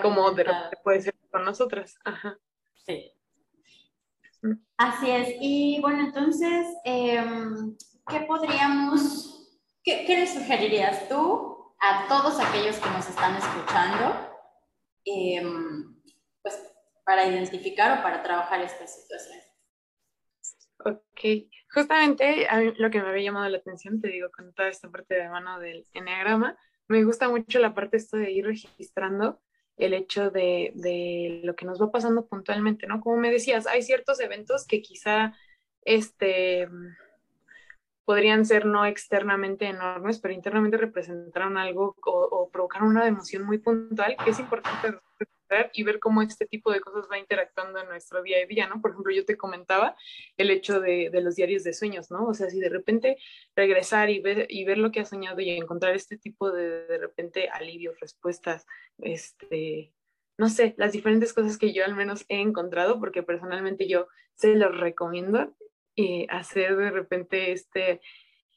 Como 0.02 0.32
de 0.32 0.44
repente 0.44 0.78
puede 0.84 1.02
ser 1.02 1.16
con 1.32 1.44
nosotras. 1.44 1.98
Ajá. 2.06 2.38
Sí. 2.86 3.12
Así 4.78 5.10
es. 5.10 5.30
Y 5.42 5.80
bueno, 5.82 6.06
entonces, 6.06 6.68
em, 6.86 7.76
¿qué 8.08 8.22
podríamos 8.22 9.43
¿Qué, 9.84 10.06
le 10.08 10.28
sugerirías 10.28 11.10
tú 11.10 11.76
a 11.80 12.08
todos 12.08 12.40
aquellos 12.40 12.78
que 12.78 12.90
nos 12.90 13.10
están 13.10 13.36
escuchando 13.36 14.16
em, 15.04 16.02
pues, 16.42 16.74
para 17.04 17.28
identificar 17.28 18.00
o 18.00 18.04
para 18.04 18.24
trabajar 18.24 18.62
esta 18.62 18.88
situación? 18.88 19.40
Ok, 20.86 21.50
justamente 21.74 22.48
a 22.50 22.60
mí 22.60 22.74
lo 22.78 22.90
que 22.90 23.02
me 23.02 23.10
había 23.10 23.24
llamado 23.24 23.50
la 23.50 23.58
atención, 23.58 24.00
te 24.00 24.08
digo, 24.08 24.30
con 24.32 24.54
toda 24.54 24.70
esta 24.70 24.90
parte 24.90 25.16
de 25.16 25.30
mano 25.30 25.60
del 25.60 25.86
enneagrama, 25.94 26.58
me 26.88 27.04
gusta 27.04 27.28
mucho 27.28 27.60
la 27.60 27.74
parte 27.74 27.98
esto 27.98 28.18
de 28.18 28.32
ir 28.32 28.46
registrando 28.46 29.42
el 29.76 29.94
hecho 29.94 30.30
de, 30.30 30.72
de, 30.76 31.42
lo 31.44 31.56
que 31.56 31.66
nos 31.66 31.82
va 31.82 31.92
pasando 31.92 32.28
puntualmente, 32.28 32.88
¿no? 32.88 33.02
Como 33.02 33.18
me 33.18 33.32
decías, 33.32 33.66
hay 33.68 33.82
ciertos 33.82 34.20
eventos 34.20 34.66
que 34.68 34.82
quizá 34.82 35.34
este, 35.82 36.68
podrían 38.06 38.46
ser 38.46 38.66
no 38.66 38.86
externamente 38.86 39.66
enormes, 39.66 40.20
pero 40.20 40.34
internamente 40.34 40.78
representaron 40.78 41.58
algo 41.58 41.96
o, 42.06 42.12
o 42.12 42.50
provocaron 42.50 42.90
una 42.90 43.08
emoción 43.08 43.44
muy 43.44 43.60
puntual 43.60 44.16
que 44.24 44.32
es 44.32 44.40
importante 44.40 45.00
y 45.74 45.84
ver 45.84 46.00
cómo 46.00 46.22
este 46.22 46.46
tipo 46.46 46.72
de 46.72 46.82
cosas 46.82 47.08
va 47.12 47.18
interactuando 47.18 47.80
en 47.80 47.88
nuestro 47.88 48.22
día 48.24 48.38
a 48.44 48.48
día, 48.48 48.68
¿no? 48.68 48.82
Por 48.82 48.92
ejemplo, 48.92 49.14
yo 49.14 49.26
te 49.26 49.38
comentaba 49.38 49.96
el 50.38 50.50
hecho 50.50 50.80
de, 50.80 51.10
de 51.12 51.22
los 51.22 51.36
diarios 51.36 51.64
de 51.64 51.74
sueños, 51.74 52.12
¿no? 52.12 52.28
O 52.28 52.34
sea, 52.34 52.50
si 52.50 52.60
de 52.60 52.70
repente 52.70 53.18
regresar 53.56 54.10
y 54.10 54.20
ver, 54.20 54.48
y 54.50 54.66
ver 54.66 54.78
lo 54.78 54.92
que 54.92 55.02
has 55.02 55.10
soñado 55.10 55.40
y 55.42 55.50
encontrar 55.52 55.96
este 55.96 56.18
tipo 56.18 56.52
de, 56.52 56.86
de 56.88 56.98
repente, 56.98 57.50
alivios, 57.50 58.00
respuestas, 58.00 58.66
este, 59.00 59.94
no 60.38 60.50
sé, 60.50 60.74
las 60.78 60.92
diferentes 60.92 61.34
cosas 61.34 61.58
que 61.58 61.74
yo 61.74 61.86
al 61.86 61.96
menos 61.96 62.26
he 62.30 62.40
encontrado, 62.40 63.00
porque 63.00 63.24
personalmente 63.24 63.88
yo 63.88 64.08
se 64.36 64.56
los 64.56 64.76
recomiendo 64.78 65.54
eh, 65.96 66.28
hacer 66.30 66.76
de 66.76 66.92
repente 66.92 67.52
este, 67.52 68.02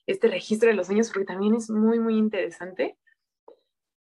este 0.07 0.29
registro 0.29 0.69
de 0.69 0.75
los 0.75 0.87
sueños, 0.87 1.11
porque 1.11 1.27
también 1.27 1.55
es 1.55 1.71
muy, 1.71 1.99
muy 1.99 2.17
interesante. 2.17 2.97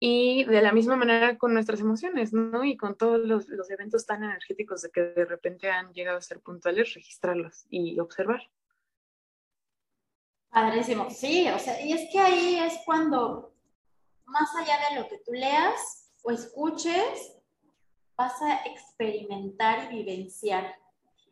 Y 0.01 0.45
de 0.45 0.63
la 0.63 0.73
misma 0.73 0.95
manera 0.95 1.37
con 1.39 1.53
nuestras 1.53 1.81
emociones, 1.81 2.33
¿no? 2.33 2.63
Y 2.65 2.77
con 2.77 2.97
todos 2.97 3.19
los, 3.19 3.49
los 3.49 3.69
eventos 3.71 4.07
tan 4.07 4.23
energéticos 4.23 4.83
de 4.83 4.91
que 4.91 5.01
de 5.01 5.25
repente 5.25 5.71
han 5.71 5.93
llegado 5.93 6.19
a 6.19 6.23
ser 6.23 6.41
puntuales, 6.41 6.95
registrarlos 6.95 7.67
y 7.69 7.99
observar. 7.99 8.43
Padrísimo, 10.51 11.11
sí, 11.11 11.49
o 11.51 11.59
sea, 11.59 11.85
y 11.85 11.93
es 11.93 12.11
que 12.11 12.19
ahí 12.19 12.59
es 12.59 12.79
cuando, 12.87 13.53
más 14.25 14.49
allá 14.57 14.79
de 14.89 15.01
lo 15.01 15.09
que 15.09 15.19
tú 15.19 15.33
leas 15.33 16.11
o 16.23 16.31
escuches, 16.31 17.37
vas 18.17 18.41
a 18.41 18.65
experimentar 18.65 19.93
y 19.93 19.99
vivenciar 19.99 20.75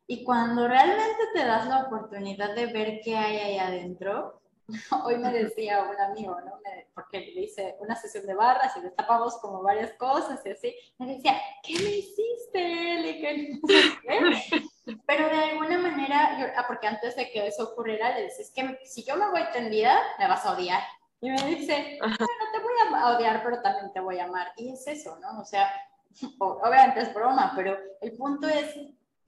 y 0.06 0.24
cuando 0.24 0.68
realmente 0.68 1.22
te 1.34 1.44
das 1.44 1.66
la 1.66 1.84
oportunidad 1.84 2.54
de 2.54 2.66
ver 2.66 3.00
qué 3.02 3.16
hay 3.16 3.36
ahí 3.38 3.58
adentro, 3.58 4.40
hoy 5.04 5.18
me 5.18 5.32
decía 5.32 5.82
un 5.82 6.00
amigo, 6.00 6.36
¿no? 6.40 6.60
porque 6.94 7.20
le 7.20 7.42
hice 7.42 7.76
una 7.78 7.94
sesión 7.94 8.26
de 8.26 8.34
barras 8.34 8.76
y 8.76 8.80
destapamos 8.80 9.36
como 9.38 9.62
varias 9.62 9.92
cosas 9.92 10.40
y 10.44 10.50
así, 10.50 10.74
me 10.98 11.06
decía, 11.06 11.40
¿qué 11.62 11.74
me 11.74 11.90
hiciste, 11.90 12.94
Eli? 12.94 13.60
Pero 15.06 15.28
de 15.28 15.44
alguna 15.44 15.78
manera 15.78 16.38
yo, 16.38 16.46
ah, 16.56 16.64
porque 16.66 16.86
antes 16.86 17.16
de 17.16 17.30
que 17.30 17.46
eso 17.46 17.64
ocurriera, 17.64 18.16
le 18.16 18.26
es 18.26 18.52
que 18.54 18.78
si 18.84 19.04
yo 19.04 19.16
me 19.16 19.30
voy 19.30 19.42
tendida, 19.52 20.00
me 20.18 20.26
vas 20.26 20.44
a 20.46 20.52
odiar. 20.52 20.82
Y 21.20 21.30
me 21.30 21.42
dice, 21.42 21.98
bueno, 21.98 22.16
te 22.16 22.60
voy 22.60 22.72
a 22.94 23.16
odiar, 23.16 23.42
pero 23.42 23.60
también 23.62 23.92
te 23.92 24.00
voy 24.00 24.18
a 24.18 24.24
amar. 24.24 24.52
Y 24.56 24.72
es 24.72 24.86
eso, 24.86 25.18
¿no? 25.18 25.40
O 25.40 25.44
sea, 25.44 25.70
obviamente 26.38 27.02
es 27.02 27.14
broma, 27.14 27.52
pero 27.54 27.76
el 28.00 28.12
punto 28.16 28.48
es 28.48 28.74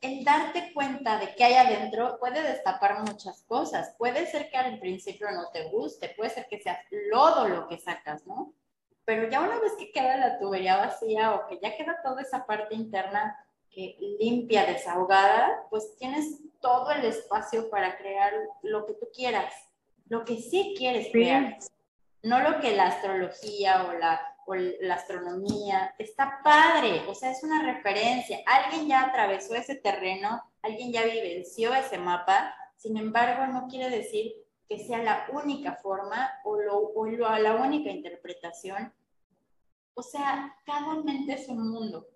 el 0.01 0.25
darte 0.25 0.73
cuenta 0.73 1.19
de 1.19 1.35
qué 1.35 1.45
hay 1.45 1.55
adentro 1.55 2.19
puede 2.19 2.43
destapar 2.43 3.01
muchas 3.01 3.43
cosas. 3.43 3.95
Puede 3.99 4.27
ser 4.27 4.51
que 4.51 4.57
al 4.57 4.79
principio 4.79 5.31
no 5.31 5.49
te 5.53 5.69
guste, 5.71 6.15
puede 6.17 6.31
ser 6.31 6.47
que 6.49 6.61
sea 6.61 6.81
lodo 7.11 7.49
lo 7.49 7.67
que 7.67 7.79
sacas, 7.79 8.27
¿no? 8.27 8.53
Pero 9.05 9.29
ya 9.29 9.41
una 9.41 9.59
vez 9.59 9.73
que 9.79 9.91
queda 9.91 10.17
la 10.17 10.39
tubería 10.39 10.77
vacía 10.77 11.35
o 11.35 11.47
que 11.49 11.59
ya 11.61 11.77
queda 11.77 12.01
toda 12.03 12.23
esa 12.23 12.47
parte 12.47 12.75
interna 12.75 13.37
eh, 13.75 13.97
limpia, 14.21 14.67
desahogada, 14.67 15.65
pues 15.71 15.97
tienes 15.97 16.41
todo 16.61 16.91
el 16.93 17.05
espacio 17.05 17.71
para 17.71 17.97
crear 17.97 18.33
lo 18.63 18.87
que 18.87 18.95
tú 18.95 19.09
quieras, 19.15 19.53
lo 20.09 20.25
que 20.25 20.37
sí 20.39 20.75
quieres 20.77 21.09
crear, 21.13 21.59
no 22.23 22.41
lo 22.41 22.61
que 22.61 22.77
la 22.77 22.89
astrología 22.89 23.87
o 23.89 23.93
la 23.95 24.21
o 24.49 24.55
la 24.55 24.95
astronomía, 24.95 25.95
está 25.99 26.41
padre, 26.43 27.05
o 27.07 27.15
sea, 27.15 27.31
es 27.31 27.43
una 27.43 27.63
referencia. 27.63 28.41
Alguien 28.47 28.89
ya 28.89 29.03
atravesó 29.03 29.55
ese 29.55 29.75
terreno, 29.75 30.43
alguien 30.63 30.91
ya 30.91 31.05
vivenció 31.05 31.75
ese 31.75 31.99
mapa, 31.99 32.55
sin 32.77 32.97
embargo, 32.97 33.47
no 33.53 33.69
quiere 33.69 33.91
decir 33.91 34.33
que 34.67 34.79
sea 34.79 35.03
la 35.03 35.27
única 35.33 35.75
forma 35.75 36.31
o, 36.45 36.59
lo, 36.59 36.79
o 36.79 37.07
la 37.07 37.57
única 37.57 37.91
interpretación. 37.91 38.93
O 39.93 40.03
sea, 40.03 40.57
cada 40.65 40.95
mente 41.03 41.35
es 41.35 41.49
un 41.49 41.71
mundo. 41.71 42.09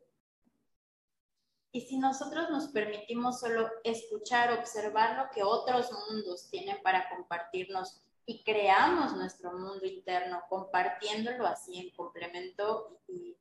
Y 1.73 1.83
si 1.83 1.99
nosotros 1.99 2.51
nos 2.51 2.69
permitimos 2.69 3.41
solo 3.41 3.69
escuchar, 3.85 4.59
observar 4.59 5.17
lo 5.17 5.31
que 5.31 5.43
otros 5.43 5.91
mundos 6.09 6.49
tienen 6.51 6.83
para 6.83 7.09
compartirnos 7.09 8.02
y 8.27 8.45
creamos 8.45 9.17
nuestro 9.17 9.53
mundo 9.53 9.85
interno 9.85 10.43
compartiéndolo 10.49 11.47
así 11.47 11.79
en 11.79 11.91
complemento 11.97 13.01
y, 13.09 13.37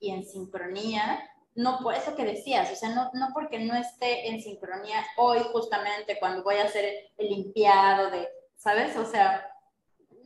en 0.00 0.24
sincronía, 0.24 1.28
no 1.54 1.80
por 1.82 1.94
eso 1.94 2.14
que 2.14 2.24
decías, 2.24 2.70
o 2.70 2.76
sea, 2.76 2.90
no, 2.90 3.10
no, 3.14 3.28
porque 3.32 3.58
no 3.58 3.74
esté 3.74 4.28
en 4.28 4.40
sincronía 4.40 5.04
hoy 5.16 5.40
justamente 5.52 6.18
cuando 6.20 6.44
voy 6.44 6.56
a 6.56 6.64
hacer 6.64 7.10
el 7.16 7.28
limpiado 7.28 8.10
de, 8.10 8.28
¿sabes? 8.56 8.96
O 8.96 9.06
sea, 9.06 9.50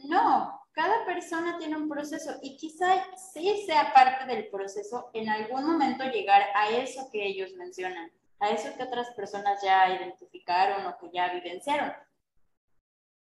no, 0.05 0.61
cada 0.73 1.05
persona 1.07 1.57
tiene 1.57 1.77
un 1.77 1.89
proceso 1.89 2.35
y 2.43 2.57
quizá 2.57 3.07
sí 3.17 3.63
sea 3.65 3.95
parte 3.95 4.27
del 4.27 4.49
proceso 4.49 5.11
en 5.15 5.29
algún 5.29 5.65
momento 5.65 6.05
llegar 6.05 6.43
a 6.55 6.71
eso 6.71 7.09
que 7.11 7.25
ellos 7.25 7.53
mencionan, 7.55 8.11
a 8.41 8.51
eso 8.51 8.77
que 8.77 8.83
otras 8.83 9.11
personas 9.13 9.63
ya 9.63 9.89
identificaron 9.95 10.85
o 10.87 10.99
que 10.99 11.11
ya 11.13 11.33
vivenciaron 11.33 11.93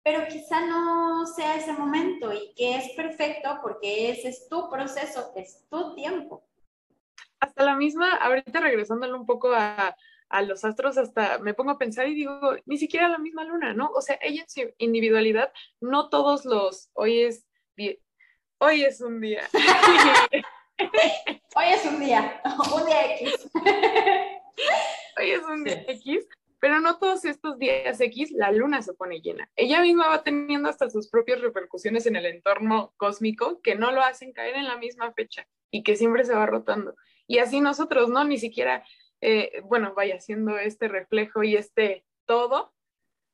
pero 0.04 0.28
quizá 0.28 0.64
no 0.66 1.26
sea 1.26 1.56
ese 1.56 1.72
momento 1.72 2.32
y 2.32 2.52
que 2.54 2.76
es 2.76 2.90
perfecto 2.90 3.58
porque 3.62 4.10
ese 4.10 4.28
es 4.28 4.48
tu 4.48 4.68
proceso, 4.68 5.32
es 5.34 5.66
tu 5.70 5.94
tiempo. 5.94 6.44
Hasta 7.40 7.64
la 7.64 7.74
misma, 7.74 8.16
ahorita 8.16 8.60
regresándole 8.60 9.14
un 9.14 9.24
poco 9.24 9.52
a, 9.52 9.96
a 10.28 10.42
los 10.42 10.64
astros, 10.64 10.98
hasta 10.98 11.38
me 11.38 11.54
pongo 11.54 11.70
a 11.70 11.78
pensar 11.78 12.06
y 12.08 12.14
digo, 12.14 12.38
ni 12.66 12.76
siquiera 12.76 13.08
la 13.08 13.18
misma 13.18 13.44
luna, 13.44 13.72
¿no? 13.72 13.90
O 13.94 14.02
sea, 14.02 14.18
ella 14.20 14.42
en 14.42 14.50
su 14.50 14.74
individualidad, 14.78 15.52
no 15.80 16.10
todos 16.10 16.44
los, 16.44 16.90
hoy 16.92 17.22
es, 17.22 17.46
hoy 18.58 18.84
es 18.84 19.00
un 19.00 19.20
día. 19.20 19.48
hoy 21.56 21.66
es 21.66 21.84
un 21.86 22.00
día, 22.00 22.42
un 22.74 22.84
día 22.84 23.16
X. 23.16 23.50
hoy 25.18 25.30
es 25.30 25.42
un 25.42 25.64
día 25.64 25.84
X, 25.88 26.23
no 26.84 26.98
todos 26.98 27.24
estos 27.24 27.58
días 27.58 28.00
X 28.00 28.30
la 28.30 28.52
luna 28.52 28.82
se 28.82 28.92
pone 28.92 29.20
llena. 29.20 29.50
Ella 29.56 29.80
misma 29.80 30.08
va 30.08 30.22
teniendo 30.22 30.68
hasta 30.68 30.90
sus 30.90 31.08
propias 31.08 31.40
repercusiones 31.40 32.06
en 32.06 32.14
el 32.14 32.26
entorno 32.26 32.92
cósmico 32.98 33.60
que 33.62 33.74
no 33.74 33.90
lo 33.90 34.02
hacen 34.02 34.32
caer 34.32 34.54
en 34.56 34.66
la 34.66 34.76
misma 34.76 35.12
fecha 35.14 35.48
y 35.70 35.82
que 35.82 35.96
siempre 35.96 36.24
se 36.24 36.34
va 36.34 36.46
rotando. 36.46 36.94
Y 37.26 37.38
así 37.38 37.60
nosotros, 37.60 38.10
¿no? 38.10 38.22
Ni 38.24 38.38
siquiera, 38.38 38.84
eh, 39.22 39.62
bueno, 39.64 39.94
vaya 39.94 40.16
haciendo 40.16 40.58
este 40.58 40.86
reflejo 40.88 41.42
y 41.42 41.56
este 41.56 42.04
todo, 42.26 42.74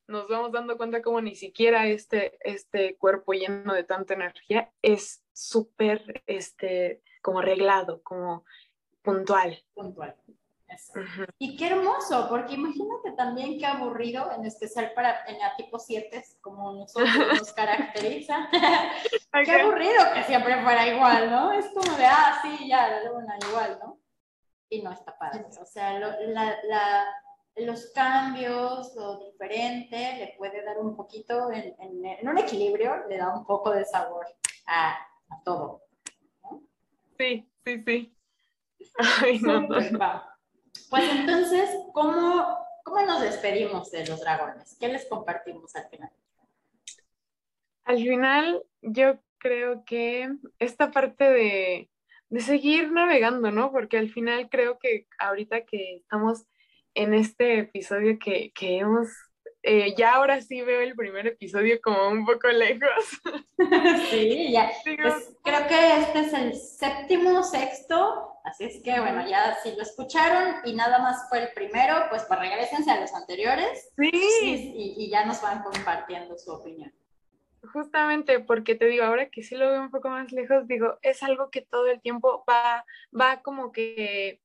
nos 0.07 0.29
vamos 0.29 0.53
dando 0.53 0.77
cuenta 0.77 1.03
como 1.03 1.21
ni 1.21 1.35
siquiera 1.35 1.89
este, 1.89 2.39
este 2.41 2.97
cuerpo 2.97 3.33
lleno 3.33 3.75
de 3.75 3.85
tanta 3.85 4.15
energía 4.15 4.73
es 4.81 5.25
súper, 5.33 6.23
este, 6.27 7.03
como 7.21 7.41
arreglado, 7.41 8.01
como 8.03 8.45
puntual. 9.03 9.65
Puntual. 9.75 10.17
Y 11.39 11.57
qué 11.57 11.69
hermoso, 11.69 12.27
porque 12.29 12.55
imagínate 12.55 13.13
también 13.13 13.59
qué 13.59 13.67
aburrido, 13.67 14.31
en 14.33 14.45
especial 14.45 14.93
para 14.95 15.25
tipo 15.57 15.79
7, 15.79 16.23
como 16.41 16.73
nosotros 16.73 17.09
nos 17.39 17.53
caracteriza. 17.53 18.49
qué 19.45 19.53
aburrido 19.53 20.13
que 20.15 20.25
siempre 20.25 20.63
fuera 20.63 20.87
igual, 20.87 21.31
¿no? 21.31 21.53
Es 21.53 21.67
como 21.69 21.97
de, 21.97 22.07
ah, 22.07 22.41
sí, 22.43 22.69
ya, 22.69 22.89
la 22.89 23.05
luna 23.05 23.37
igual, 23.49 23.79
¿no? 23.83 24.01
Y 24.69 24.83
no 24.83 24.93
está 24.93 25.17
padre. 25.19 25.45
O 25.61 25.67
sea, 25.67 25.99
los 27.57 27.87
cambios, 27.93 28.95
lo 28.95 29.19
diferente, 29.19 30.17
le 30.19 30.35
puede 30.39 30.65
dar 30.65 30.79
un 30.79 30.97
poquito, 30.97 31.51
en, 31.53 32.29
un 32.29 32.39
equilibrio, 32.39 33.07
le 33.09 33.19
da 33.19 33.35
un 33.35 33.45
poco 33.45 33.71
de 33.73 33.85
sabor 33.85 34.27
a, 34.67 34.99
todo. 35.45 35.83
Sí, 37.19 37.51
sí, 37.65 37.83
sí. 37.87 38.17
Ay, 39.23 39.39
no, 39.41 39.61
no. 39.61 40.30
Pues 40.91 41.05
entonces, 41.11 41.71
¿cómo, 41.93 42.59
¿cómo 42.85 43.03
nos 43.07 43.23
despedimos 43.23 43.91
de 43.91 44.07
los 44.07 44.21
dragones? 44.21 44.77
¿Qué 44.79 44.89
les 44.89 45.07
compartimos 45.07 45.75
al 45.77 45.89
final? 45.89 46.11
Al 47.85 47.99
final, 47.99 48.63
yo 48.83 49.19
creo 49.39 49.85
que 49.85 50.29
esta 50.59 50.91
parte 50.91 51.25
de, 51.31 51.91
de 52.29 52.41
seguir 52.41 52.93
navegando, 52.93 53.51
¿no? 53.51 53.73
Porque 53.73 53.99
al 53.99 54.11
final 54.11 54.49
creo 54.51 54.79
que 54.79 55.07
ahorita 55.19 55.65
que 55.65 55.97
estamos 55.97 56.45
en 56.95 57.15
este 57.15 57.61
episodio 57.61 58.19
que, 58.19 58.53
que 58.53 58.79
hemos 58.79 59.09
eh, 59.63 59.95
ya 59.97 60.15
ahora 60.15 60.41
sí 60.41 60.63
veo 60.63 60.81
el 60.81 60.95
primer 60.95 61.27
episodio 61.27 61.81
como 61.83 62.09
un 62.09 62.25
poco 62.25 62.49
lejos. 62.49 63.21
sí, 64.11 64.53
ya. 64.53 64.71
Pues, 64.85 65.37
creo 65.43 65.67
que 65.69 66.01
este 66.01 66.21
es 66.21 66.33
el 66.33 66.55
séptimo, 66.55 67.43
sexto, 67.43 68.30
así 68.45 68.65
es 68.65 68.83
que 68.83 68.99
bueno, 69.01 69.29
ya 69.29 69.57
si 69.63 69.75
lo 69.75 69.83
escucharon 69.83 70.57
y 70.65 70.75
nada 70.75 70.99
más 70.99 71.29
fue 71.29 71.43
el 71.43 71.53
primero, 71.53 71.95
pues 72.09 72.25
pues 72.25 72.41
regresense 72.41 72.91
a 72.91 73.01
los 73.01 73.13
anteriores. 73.15 73.91
Sí. 73.97 74.11
Y, 74.13 75.05
y 75.05 75.11
ya 75.11 75.25
nos 75.25 75.41
van 75.43 75.63
compartiendo 75.63 76.37
su 76.39 76.53
opinión. 76.53 76.93
Justamente 77.73 78.41
porque 78.41 78.75
te 78.75 78.87
digo, 78.87 79.05
ahora 79.05 79.29
que 79.29 79.43
sí 79.43 79.55
lo 79.55 79.71
veo 79.71 79.83
un 79.83 79.91
poco 79.91 80.09
más 80.09 80.33
lejos, 80.33 80.67
digo, 80.67 80.99
es 81.03 81.23
algo 81.23 81.51
que 81.51 81.61
todo 81.61 81.87
el 81.89 82.01
tiempo 82.01 82.45
va, 82.49 82.85
va 83.19 83.43
como 83.43 83.71
que 83.71 84.41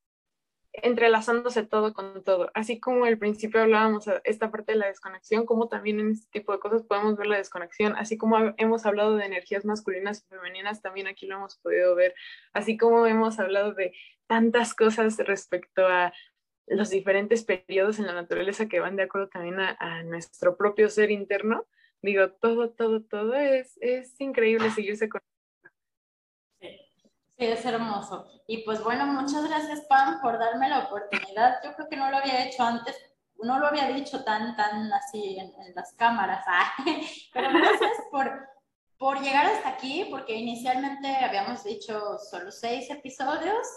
entrelazándose 0.84 1.64
todo 1.64 1.94
con 1.94 2.24
todo. 2.24 2.52
Así 2.54 2.80
como 2.80 3.06
al 3.06 3.18
principio 3.18 3.62
hablábamos 3.62 4.06
esta 4.24 4.52
parte 4.52 4.74
de 4.74 4.80
la 4.80 4.88
desconexión, 4.88 5.46
como 5.46 5.68
también 5.68 6.00
en 6.00 6.12
este 6.12 6.28
tipo 6.32 6.52
de 6.52 6.60
cosas 6.60 6.84
podemos 6.84 7.18
ver 7.18 7.28
la 7.28 7.38
desconexión, 7.38 7.96
así 7.96 8.18
como 8.18 8.38
hemos 8.58 8.86
hablado 8.86 9.16
de 9.16 9.26
energías 9.26 9.66
masculinas 9.66 10.24
y 10.24 10.36
femeninas, 10.36 10.82
también 10.82 11.08
aquí 11.08 11.28
lo 11.28 11.36
hemos 11.36 11.58
podido 11.58 11.96
ver, 11.96 12.14
así 12.54 12.78
como 12.78 13.06
hemos 13.08 13.40
hablado 13.40 13.74
de 13.74 13.94
tantas 14.28 14.74
cosas 14.74 15.18
respecto 15.18 15.88
a 15.88 16.14
los 16.68 16.90
diferentes 16.90 17.44
periodos 17.44 18.00
en 18.00 18.08
la 18.08 18.14
naturaleza 18.14 18.68
que 18.68 18.80
van 18.80 18.96
de 18.96 19.04
acuerdo 19.04 19.30
también 19.30 19.60
a, 19.60 20.04
nuestro 20.04 20.58
propio 20.58 20.90
ser 20.90 21.12
interno. 21.12 21.66
Digo, 22.02 22.32
todo, 22.32 22.72
todo, 22.72 23.04
todo 23.04 23.36
es, 23.36 23.78
es 23.82 24.20
increíble 24.20 24.70
seguirse 24.72 25.10
con 25.10 25.22
Sí, 27.38 27.46
es 27.46 27.66
hermoso. 27.66 28.28
Y 28.48 28.60
pues 28.60 28.82
bueno, 28.82 29.06
muchas 29.08 29.48
gracias 29.48 29.82
Pam 29.90 30.22
por 30.22 30.40
darme 30.40 30.70
la 30.70 30.80
oportunidad. 30.80 31.58
Yo 31.64 31.74
creo 31.76 31.90
que 31.90 31.98
no 31.98 32.10
lo 32.10 32.18
había 32.18 32.46
hecho 32.46 32.64
antes, 32.64 32.96
no 33.44 33.60
lo 33.60 33.68
había 33.68 33.88
dicho 33.90 34.24
tan, 34.24 34.56
tan 34.56 34.92
así 34.94 35.38
en, 35.38 35.54
las 35.76 35.92
cámaras, 35.94 36.46
pero 37.34 37.50
gracias 37.50 37.98
por, 38.10 38.48
por 38.98 39.20
llegar 39.20 39.48
hasta 39.48 39.68
aquí, 39.68 40.08
porque 40.10 40.36
inicialmente 40.36 41.14
habíamos 41.18 41.64
dicho 41.66 42.18
solo 42.20 42.52
seis 42.52 42.90
episodios 42.90 43.68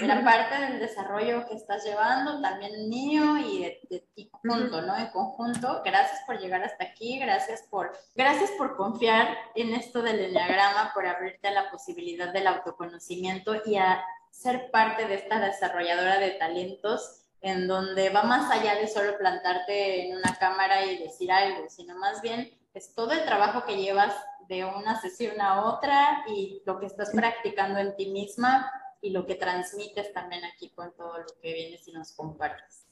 era 0.00 0.24
parte 0.24 0.58
del 0.58 0.80
desarrollo 0.80 1.46
que 1.46 1.56
estás 1.56 1.84
llevando, 1.84 2.40
también 2.40 2.88
mío 2.88 3.36
y 3.36 3.60
de, 3.88 4.06
ti 4.14 4.30
junto, 4.32 4.80
¿no? 4.80 4.96
En 4.96 5.08
conjunto. 5.08 5.82
Gracias 5.84 6.20
por 6.26 6.38
llegar 6.38 6.62
hasta 6.62 6.84
aquí, 6.84 7.18
gracias 7.18 7.62
por, 7.68 7.92
gracias 8.14 8.50
por 8.52 8.76
confiar 8.76 9.36
en 9.54 9.74
esto 9.74 10.02
del 10.02 10.20
enneagrama, 10.20 10.92
por 10.94 11.06
abrirte 11.06 11.48
a 11.48 11.52
la 11.52 11.70
posibilidad 11.70 12.32
del 12.32 12.46
autoconocimiento 12.46 13.56
y 13.66 13.76
a 13.76 14.02
ser 14.30 14.70
parte 14.70 15.06
de 15.06 15.14
esta 15.14 15.38
desarrolladora 15.38 16.18
de 16.18 16.30
talentos 16.32 17.20
en 17.42 17.68
donde 17.68 18.08
va 18.08 18.22
más 18.22 18.50
allá 18.50 18.76
de 18.76 18.88
solo 18.88 19.18
plantarte 19.18 20.06
en 20.06 20.16
una 20.16 20.34
cámara 20.36 20.86
y 20.86 20.96
decir 20.96 21.30
algo, 21.30 21.68
sino 21.68 21.94
más 21.96 22.22
bien 22.22 22.50
es 22.72 22.94
todo 22.94 23.12
el 23.12 23.24
trabajo 23.24 23.64
que 23.66 23.76
llevas 23.76 24.14
de 24.48 24.64
una 24.64 25.00
sesión 25.00 25.40
a 25.40 25.64
otra 25.64 26.24
y 26.26 26.62
lo 26.64 26.80
que 26.80 26.86
estás 26.86 27.10
practicando 27.10 27.78
en 27.78 27.94
ti 27.96 28.10
misma 28.10 28.70
y 29.04 29.10
lo 29.10 29.26
que 29.26 29.34
transmites 29.34 30.14
también 30.14 30.42
aquí 30.46 30.70
con 30.70 30.96
todo 30.96 31.18
lo 31.18 31.26
que 31.42 31.52
vienes 31.52 31.86
y 31.86 31.92
nos 31.92 32.12
compartes. 32.12 32.88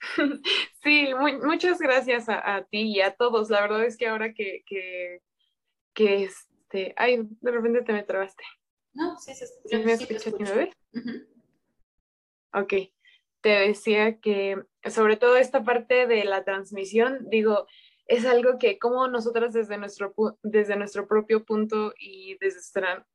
Sí, 0.84 1.08
muchas 1.42 1.80
gracias 1.80 2.26
a, 2.28 2.64
ti 2.70 2.82
y 2.82 3.00
a 3.00 3.16
todos. 3.16 3.50
La 3.50 3.60
verdad 3.62 3.84
es 3.84 3.96
que 3.96 4.06
ahora 4.06 4.32
que, 4.32 4.62
que, 4.64 5.20
que 5.92 6.22
este, 6.22 6.94
ay, 6.96 7.26
de 7.40 7.50
repente 7.50 7.82
te 7.82 7.92
me 7.92 8.04
trabaste. 8.04 8.44
No, 8.92 9.18
sí, 9.18 9.34
se 9.34 9.46
escucha. 9.46 9.76
¿Sí 9.76 9.84
me 9.84 9.92
escuchas, 9.94 10.34
Ok, 12.54 12.72
te 13.40 13.48
decía 13.48 14.20
que 14.20 14.62
sobre 14.84 15.16
todo 15.16 15.36
esta 15.36 15.64
parte 15.64 16.06
de 16.06 16.24
la 16.24 16.44
transmisión, 16.44 17.28
digo, 17.28 17.66
es 18.06 18.24
algo 18.24 18.58
que 18.58 18.78
como 18.78 19.08
nosotras 19.08 19.52
desde 19.52 19.78
nuestro, 19.78 20.14
desde 20.42 20.76
nuestro 20.76 21.08
propio 21.08 21.44
punto 21.44 21.92
y 21.98 22.36
desde 22.38 22.60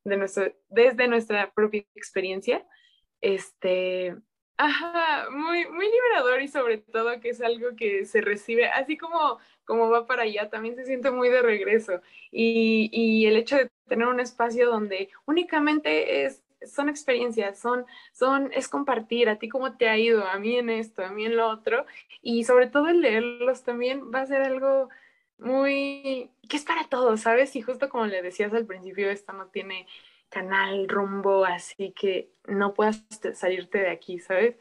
nuestra, 0.03 0.53
desde 0.69 1.07
nuestra 1.07 1.51
propia 1.53 1.86
experiencia, 1.95 2.65
este, 3.21 4.15
ajá, 4.57 5.29
muy, 5.29 5.67
muy 5.69 5.86
liberador 5.86 6.41
y 6.41 6.48
sobre 6.48 6.79
todo 6.79 7.19
que 7.21 7.29
es 7.29 7.41
algo 7.41 7.75
que 7.75 8.05
se 8.05 8.21
recibe, 8.21 8.67
así 8.67 8.98
como, 8.98 9.39
como 9.65 9.89
va 9.89 10.05
para 10.07 10.24
allá, 10.24 10.50
también 10.50 10.75
se 10.75 10.86
siente 10.86 11.10
muy 11.12 11.29
de 11.29 11.41
regreso. 11.41 12.01
Y, 12.31 12.89
y 12.91 13.27
el 13.27 13.38
hecho 13.38 13.57
de 13.57 13.71
tener 13.88 14.07
un 14.07 14.19
espacio 14.19 14.69
donde 14.69 15.10
únicamente 15.25 16.25
es 16.25 16.43
son 16.65 16.89
experiencias, 16.89 17.59
son, 17.59 17.85
son, 18.11 18.51
es 18.53 18.67
compartir 18.67 19.29
a 19.29 19.37
ti 19.37 19.49
cómo 19.49 19.77
te 19.77 19.89
ha 19.89 19.97
ido, 19.97 20.25
a 20.27 20.37
mí 20.39 20.57
en 20.57 20.69
esto, 20.69 21.03
a 21.03 21.11
mí 21.11 21.25
en 21.25 21.37
lo 21.37 21.47
otro, 21.47 21.85
y 22.21 22.43
sobre 22.43 22.67
todo 22.67 22.87
el 22.87 23.01
leerlos 23.01 23.63
también 23.63 24.11
va 24.13 24.21
a 24.21 24.25
ser 24.25 24.41
algo 24.41 24.89
muy, 25.37 26.29
que 26.47 26.57
es 26.57 26.63
para 26.63 26.87
todos, 26.87 27.21
¿sabes? 27.21 27.55
Y 27.55 27.61
justo 27.61 27.89
como 27.89 28.05
le 28.05 28.21
decías 28.21 28.53
al 28.53 28.65
principio, 28.65 29.09
esto 29.09 29.33
no 29.33 29.47
tiene 29.47 29.87
canal, 30.29 30.87
rumbo, 30.87 31.45
así 31.45 31.91
que 31.91 32.29
no 32.47 32.73
puedas 32.73 33.03
salirte 33.33 33.79
de 33.79 33.89
aquí, 33.89 34.19
¿sabes? 34.19 34.55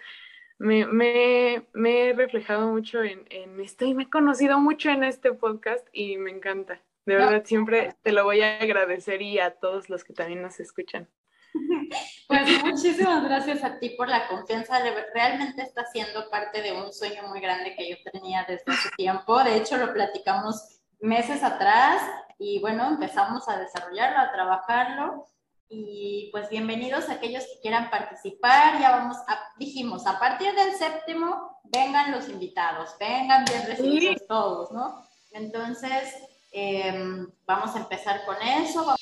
Me, 0.58 0.84
me, 0.86 1.62
me 1.72 2.08
he 2.08 2.12
reflejado 2.12 2.70
mucho 2.70 3.02
en, 3.02 3.24
en, 3.30 3.60
esto 3.60 3.86
y 3.86 3.94
me 3.94 4.04
he 4.04 4.10
conocido 4.10 4.58
mucho 4.58 4.90
en 4.90 5.04
este 5.04 5.32
podcast 5.32 5.86
y 5.92 6.18
me 6.18 6.30
encanta. 6.30 6.82
De 7.06 7.14
verdad, 7.14 7.44
siempre 7.44 7.94
te 8.02 8.12
lo 8.12 8.24
voy 8.24 8.42
a 8.42 8.58
agradecer 8.58 9.22
y 9.22 9.38
a 9.38 9.52
todos 9.52 9.88
los 9.88 10.04
que 10.04 10.12
también 10.12 10.42
nos 10.42 10.60
escuchan. 10.60 11.08
Pues 12.28 12.62
muchísimas 12.62 13.24
gracias 13.24 13.64
a 13.64 13.80
ti 13.80 13.90
por 13.90 14.08
la 14.08 14.28
confianza. 14.28 14.78
Realmente 15.12 15.62
está 15.62 15.84
siendo 15.86 16.30
parte 16.30 16.62
de 16.62 16.72
un 16.72 16.92
sueño 16.92 17.24
muy 17.28 17.40
grande 17.40 17.74
que 17.74 17.90
yo 17.90 17.96
tenía 18.12 18.44
desde 18.48 18.70
hace 18.70 18.88
tiempo. 18.96 19.42
De 19.42 19.56
hecho, 19.56 19.76
lo 19.76 19.92
platicamos 19.92 20.80
meses 21.00 21.42
atrás 21.42 22.02
y 22.38 22.60
bueno, 22.60 22.86
empezamos 22.86 23.48
a 23.48 23.58
desarrollarlo, 23.58 24.20
a 24.20 24.32
trabajarlo. 24.32 25.26
Y 25.68 26.30
pues 26.32 26.48
bienvenidos 26.50 27.08
a 27.08 27.14
aquellos 27.14 27.44
que 27.44 27.60
quieran 27.62 27.90
participar. 27.90 28.80
Ya 28.80 28.90
vamos, 28.90 29.16
a, 29.26 29.38
dijimos, 29.58 30.06
a 30.06 30.18
partir 30.18 30.54
del 30.54 30.72
séptimo, 30.74 31.60
vengan 31.64 32.12
los 32.12 32.28
invitados, 32.28 32.96
vengan 32.98 33.44
bien 33.44 33.66
recibidos 33.66 34.26
todos, 34.26 34.72
¿no? 34.72 35.04
Entonces, 35.32 36.14
em, 36.52 37.28
vamos 37.44 37.74
a 37.76 37.80
empezar 37.80 38.24
con 38.24 38.36
eso. 38.42 38.96